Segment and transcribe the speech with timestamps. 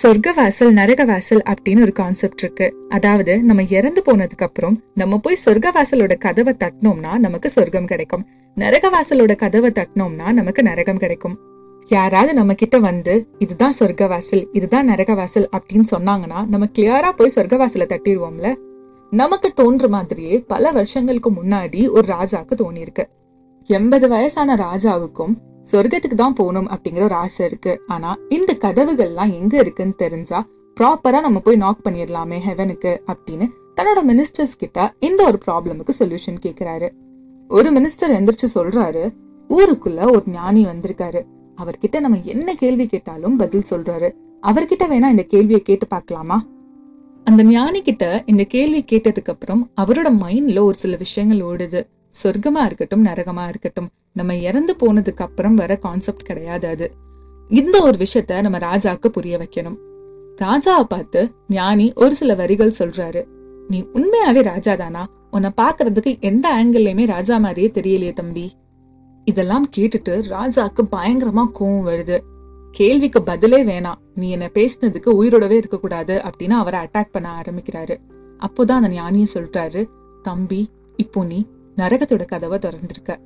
[0.00, 2.76] சொர்க்கவாசல் நரகவாசல் அப்படின்னு ஒரு கான்செப்ட் இருக்கு.
[2.88, 8.26] அதாவது நம்ம இறந்து போனதுக்கு அப்புறம் நம்ம போய் சொர்க்கவாசலோட கதவை தட்டினோம்னா நமக்கு சொர்க்கம் கிடைக்கும்.
[8.56, 11.38] நரகவாசலோட கதவை தட்டினோம்னா நமக்கு நரகம் கிடைக்கும்.
[11.86, 18.54] யாராவது நம்ம கிட்ட வந்து இதுதான் சொர்க்கவாசல் இதுதான் நரகவாசல் அப்படின்னு சொன்னாங்கன்னா நம்ம கிளியரா போய் சொர்க்கவாசல தட்டிடுவோம்ல
[19.10, 23.04] நமக்கு தோன்ற மாதிரியே பல வருஷங்களுக்கு முன்னாடி ஒரு ராஜாக்கு தோணிருக்கு
[23.62, 25.34] எண்பது வயசான ராஜாவுக்கும்
[25.70, 27.82] சொர்க்கத்துக்கு தான் போகணும் அப்படிங்கிற ஒரு ஆசை இருக்கு.
[27.86, 30.46] ஆனா இந்த கதவுகள்லாம் எங்க இருக்குன்னு தெரிஞ்சா
[30.80, 33.46] ப்ராப்பரா நம்ம போய் நாக் பண்ணிடலாமே ஹெவனுக்கு அப்படின்னு
[33.76, 36.90] தன்னோட மினிஸ்டர்ஸ் கிட்ட இந்த ஒரு ப்ராப்ளமுக்கு சொல்யூஷன் கேக்குறாரு.
[37.48, 39.04] ஒரு மினிஸ்டர் எந்திரிச்சு சொல்றாரு
[39.48, 41.20] ஊருக்குள்ள ஒரு ஞானி வந்திருக்காரு.
[41.56, 44.10] அவர்கிட்ட நம்ம என்ன கேள்வி கேட்டாலும் பதில் சொல்றாரு.
[44.42, 46.44] அவர்கிட்ட வேணா இந்த கேள்வியை கேட்டு பார்க்கலாமா?
[47.24, 51.86] அந்த ஞானி கிட்ட இந்த கேள்வி கேட்டதுக்கு அப்புறம் அவரோட மைண்ட்ல ஒரு சில விஷயங்கள் ஓடுது.
[52.22, 53.90] சொர்க்கமா இருக்கட்டும் நரகமா இருக்கட்டும்.
[54.12, 56.92] நம்ம இறந்து போனதுக்கு அப்புறம் வர கான்செப்ட் கிடையாது அது.
[57.48, 59.76] இந்த ஒரு விஷயத்த நம்ம ராஜாக்கு புரிய வைக்கணும்.
[60.42, 63.24] ராஜாவை பார்த்து ஞானி ஒரு சில வரிகள் சொல்றாரு.
[63.68, 65.08] நீ உண்மையாவே ராஜா தானா?
[65.30, 68.56] உன்னை பாக்குறதுக்கு எந்த ஆங்கிள்லயுமே ராஜா மாதிரியே தெரியலையே தம்பி.
[69.24, 72.20] இதெல்லாம் கேட்டுட்டு ராஜாக்கு பயங்கரமா கோவம் வருது.
[72.70, 73.94] கேள்விக்கு பதிலே வேணாம்.
[74.14, 77.96] நீ என்ன பேசினதுக்கு உயிரோடவே இருக்க கூடாது அப்படின்னு அவரை அட்டாக் பண்ண ஆரம்பிக்கிறாரு.
[78.38, 79.88] அப்போதான் அந்த ஞானியை சொல்றாரு
[80.22, 83.20] தம்பி இப்போ நீ நரகத்தோட கதவை திறந்திருக்க.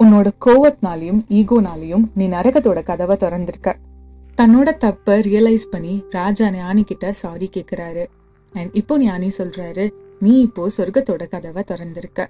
[0.00, 3.70] உன்னோட கோவத்தினாலையும் ஈகோனாலையும் நீ நரகத்தோட கதவை திறந்திருக்க.
[4.38, 8.04] தன்னோட தப்பை ரியலைஸ் பண்ணி ராஜா ஞானி கிட்ட சாரி கேட்குறாரு
[8.54, 9.86] அண்ட் இப்போ ஞானி சொல்றாரு
[10.24, 12.20] நீ இப்போ சொர்க்கத்தோட கதவை திறந்திருக்க.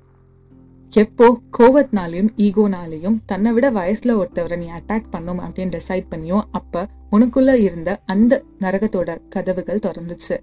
[0.92, 1.26] எப்போ
[1.58, 6.84] கோவத்தினாலையும் ஈகோனாலையும் தன்னை விட வயசுல ஒருத்தவரை நீ அட்டாக் பண்ணும் அப்படின்னு டிசைட் பண்ணியோ அப்ப
[7.16, 10.36] உனக்குள்ள இருந்த அந்த நரகத்தோட கதவுகள் திறந்துச்சு.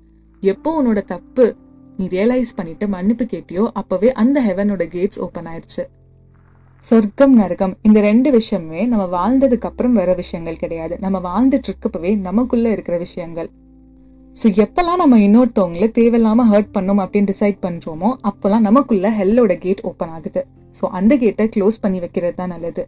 [0.44, 1.45] எப்போ உன்னோட தப்பு
[1.97, 5.83] நீ ரியலைஸ் பண்ணிட்டு மன்னிப்பு கேட்டியோ அப்பவே அந்த ஹெவனோட கேட்ஸ் ஓப்பன் ஆயிடுச்சு
[6.87, 10.95] சொர்க்கம் நரகம் இந்த ரெண்டு விஷயமே நம்ம வாழ்ந்ததுக்கு அப்புறம் வர விஷயங்கள் கிடையாது.
[11.03, 13.49] நம்ம வாழ்ந்துட்டு இருக்கப்பவே நமக்குள்ள இருக்கிற விஷயங்கள்.
[14.39, 20.11] ஸோ எப்பெல்லாம் நம்ம இன்னொருத்தவங்கள தேவையில்லாம ஹர்ட் பண்ணோம் அப்படின்னு டிசைட் பண்றோமோ அப்பெல்லாம் நமக்குள்ள ஹெல்லோட கேட் ஓப்பன்
[20.17, 20.43] ஆகுது.
[20.79, 22.85] ஸோ அந்த கேட்டை க்ளோஸ் பண்ணி வைக்கிறது தான் நல்லது.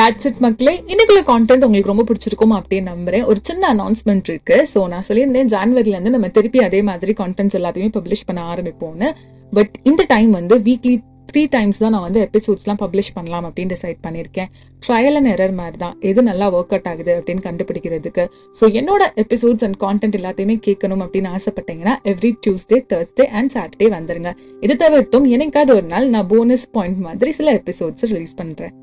[0.00, 0.76] தட்ஸ் இட் மக்களே.
[0.92, 3.24] இன்னைக்குள்ள கான்டென்ட் உங்களுக்கு ரொம்ப பிடிச்சிருக்கும் அப்படின்னு நம்புறேன்.
[3.30, 4.58] ஒரு சின்ன அனௌன்ஸ்மெண்ட் இருக்கு.
[4.74, 9.10] ஸோ நான் சொல்லியிருந்தேன் ஜான்வரில இருந்து நம்ம திருப்பி அதே மாதிரி கான்டென்ட்ஸ் எல்லாத்தையுமே பப்ளிஷ் பண்ண ஆரம்பிப்போம்னு.
[9.52, 10.94] பட் இந்த டைம் வந்து வீக்லி
[11.32, 14.48] த்ரீ டைம்ஸ் தான் நான் வந்து எபிசோட்ஸ்லாம் பப்ளிஷ் பண்ணலாம் அப்படின்னு டிசைட் பண்ணியிருக்கேன்.
[14.84, 18.24] ட்ரையல் அண்ட் எரர் மாதிரி தான் எது நல்லா ஒர்க் அவுட் ஆகுது அப்படின்னு கண்டுபிடிக்கிறதுக்கு.
[18.58, 24.32] ஸோ என்னோட எபிசோட்ஸ் அண்ட் கான்டென்ட் எல்லாத்தையுமே கேட்கணும் அப்படின்னு ஆசைப்பட்டீங்கன்னா every Tuesday Thursday and Saturday வந்துருங்க.
[24.66, 28.74] இது தவிர்த்தும் என்னைக்காவது ஒரு நாள் நான் போனஸ் பாயிண்ட் மாதிரி சில எபிசோட்ஸ் ரிலீஸ் பண்றேன்.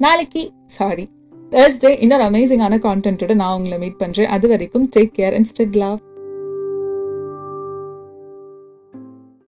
[0.00, 0.44] நாளைக்கு
[0.78, 1.06] சாரி
[1.52, 4.30] தேர்ஸ்டே இன்னொரு அமேசிங்கான கான்டென்ட்டோட நான் உங்களை மீட் பண்றேன்.
[4.36, 5.98] அது வரைக்கும் take care and spread love